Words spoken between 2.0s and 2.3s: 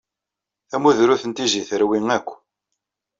akk.